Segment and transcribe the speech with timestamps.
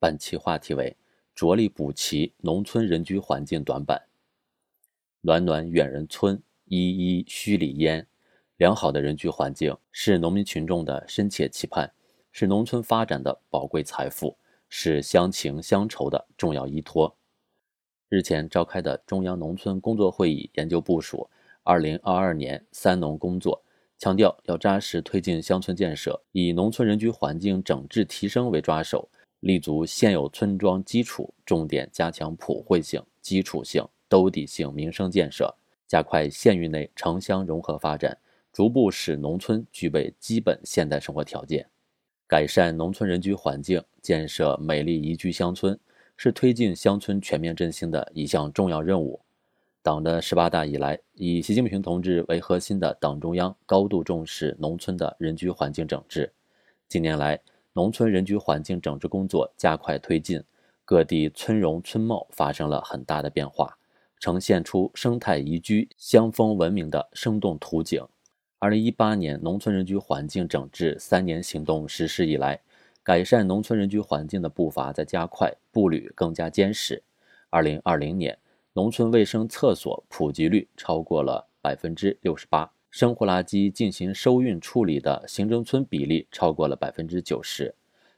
[0.00, 0.96] 本期话题为
[1.34, 4.02] 着力补齐农村人居环境短板。
[5.20, 8.06] 暖暖远人村，依依墟里烟。
[8.56, 11.92] 良好的人居环境是农民群众的深切期盼，
[12.32, 14.38] 是农村发展的宝贵财富，
[14.70, 17.14] 是乡情乡愁的重要依托。
[18.08, 21.28] 日前召开的中央农村工作会议研究部署
[21.62, 23.62] 二零二二年三农工作，
[23.98, 29.10] 强调要扎实推进乡村建设，以农村人居环境整治提升为抓手。
[29.40, 35.54] 立足现有村庄基础，重点加强普惠性、基础性、兜底性民生建设，
[35.86, 38.16] 加快县域内城乡融合发展，
[38.52, 41.66] 逐步使农村具备基本现代生活条件。
[42.26, 45.76] 改善农村人居环境，建设美丽宜居乡村，
[46.16, 49.20] 是推进乡村全面振兴的一项重要任务。
[49.82, 56.30] 党的十八大以来，以习近平同志为核心的党中央高度重视农村的人居环境整治。
[56.86, 57.40] 近年来，
[57.72, 60.42] 农村人居环境整治工作加快推进，
[60.84, 63.78] 各地村容村貌发生了很大的变化，
[64.18, 68.04] 呈现出生态宜居、乡风文明的生动图景。
[68.58, 72.60] 二零一八年农村人居环境整治三年行动实施以来，
[73.04, 77.00] 改善农村人居环境的步伐在加快，步履更加坚实。
[77.50, 78.36] 二零二零年，
[78.72, 82.72] 农村卫生厕所普及率超过了百分之六十八。
[82.90, 87.72] 生活垃圾进行收运处理的行政村比例超过了百分之九十，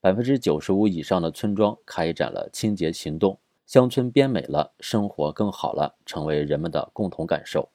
[0.00, 7.68] 百分之九十五以上的村庄开展了清洁行动，乡村变美了，生活更好了，成为人们的共同感受。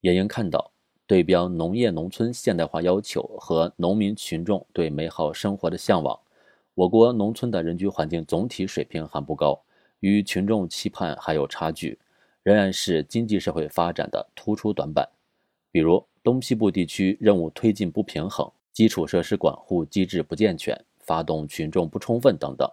[0.00, 0.72] 也应看到，
[1.06, 6.18] 对标农业农村现代化要求和农民群众对美好生活的向往，
[6.74, 9.62] 我国农村的人居环境总体水平还不高，
[10.00, 11.96] 与群众期盼还有差距，
[12.42, 15.08] 仍然是经济社会发展的突出短板。
[15.70, 22.68] 比如东西部地区任务推进不平衡，基础设施管护机制不健全，发动群众不充分等等。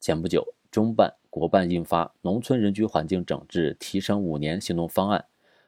[0.00, 5.20] 前不久，中办、国办印发《农村人居环境整治提升五年行动方案》，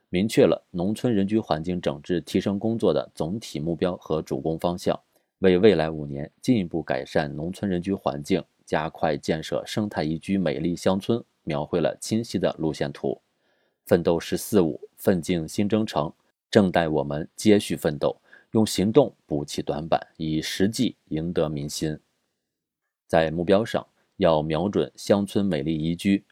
[0.08, 4.98] 明确了农村人居环境整治提升工作的总体目标和主攻方向，
[5.40, 13.20] 为未来五年进一步改善农村人居环境、加快建设生态宜居美丽乡村描绘了清晰的路线图。
[13.86, 16.12] 奋斗“十四五”，奋进新征程。
[16.50, 18.20] 正待我们接续奋斗，
[18.52, 21.98] 用行动补齐短板，以实际赢得民心。
[23.06, 26.24] 在目标上，要瞄准乡村美丽宜居，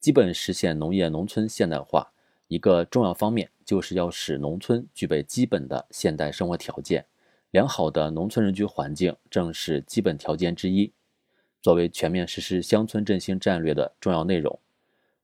[0.00, 2.12] 基本实现农业农村现代化。
[2.48, 7.06] 一个重要方面，就是要使农村具备基本的现代生活条件。
[7.50, 10.92] 良好的农村人居环境正是基本条件之一。
[11.62, 14.58] 作为全面实施乡村振兴战略的重要内容，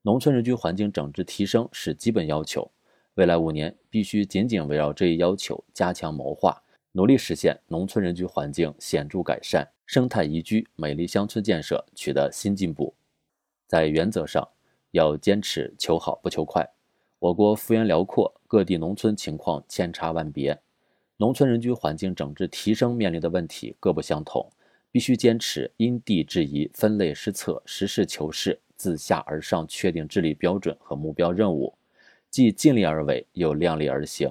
[0.03, 2.71] 农村人居环境整治提升是基本要求。
[3.19, 6.62] 未来五年必须紧紧围绕这一要求加强谋划，
[6.93, 12.95] 努力实现农村人居环境显著改善、生态宜居、美丽乡村建设取得新进步。
[13.67, 14.49] 在原则上，
[14.93, 16.65] 要坚持求好不求快。
[17.19, 20.57] 我国幅员辽阔，各地农村情况千差万别，
[21.17, 24.49] 农村人居环境整治提升面临的问题各不相同，
[24.93, 31.75] 必须坚持因地制宜、分类施策、实事求是、自下而上确定治理标准和目标任务。
[32.31, 34.28] 既尽力而为，又量力而行。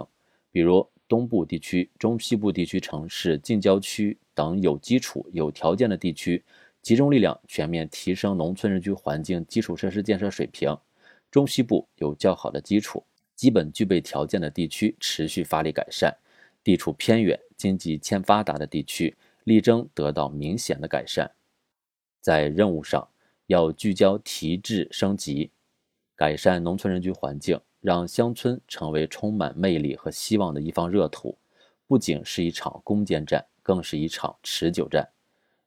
[0.52, 6.44] 比如东部地区、中西部地区城市、近郊区等有基础、有条件的地区，
[6.81, 10.75] 集中力量全面提升农村人居环境基础设施建设水平；
[11.31, 13.03] 中西部有较好的基础、
[13.35, 16.12] 基本具备条件的地区，持续发力改善；
[16.64, 21.31] 地处偏远、经济欠发达的地区，力争得到明显的改善。
[22.22, 23.08] 在任务上，
[23.47, 25.52] 要聚焦提质升级，
[26.16, 27.59] 改善农村人居环境。
[27.82, 31.38] 让乡村成为充满魅力和希望的一方热土，
[31.88, 35.08] 不仅是一场攻坚战，更是一场持久战。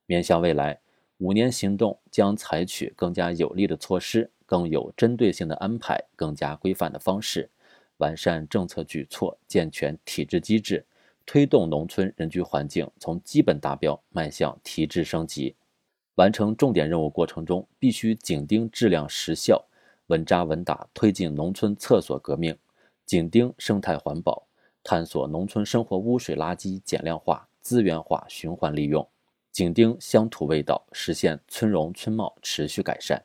[0.06, 0.80] 面向未来，
[1.18, 7.48] 五年行动将采取更加有力的措施，更有针对性的安排，更加规范的方式，
[7.98, 10.84] 完善政策举措，健全体制机制，
[11.24, 15.54] 推动农村人居环境从基本达标迈向提质升级。
[16.16, 19.64] 完成重点任务过程中，必须紧盯质量实效。
[20.10, 22.58] 稳扎稳打推进农村厕所革命，
[23.06, 24.48] 紧盯生态环保，
[24.82, 29.08] 探索农村生活污水垃圾减量化、资源化循环利用，
[29.52, 33.24] 紧盯乡土味道，实现村容村貌持续改善。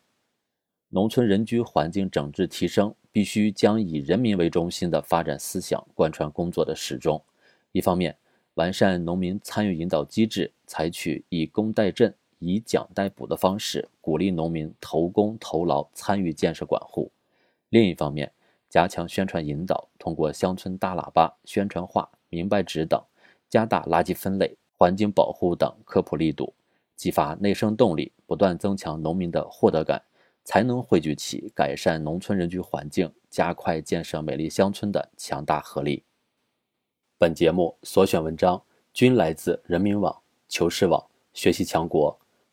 [0.89, 7.19] 农村人居环境整治提升，必须将以人民为中心的发展思想贯穿工作的始终。
[7.71, 8.15] 一方面，
[8.53, 12.13] 完善农民参与引导机制，采取以工代赈。
[12.47, 17.11] 以奖代补的方式鼓励农民投工投劳参与建设管护。
[17.69, 18.31] 另一方面，
[18.69, 23.01] 加强宣传引导，通过乡村大喇叭、宣传画、明白纸等，
[23.49, 26.53] 加大垃圾分类、环境保护等科普力度，
[26.95, 30.03] 激发内生动力，不断增强农民的获得感，
[30.43, 36.03] 才能汇聚起改善农村人居环境、加快建设美丽乡村的强大合力。
[37.17, 38.61] 本节目所选文章
[38.93, 41.03] 均来自人民网、求是网、
[41.33, 42.19] 学习强国。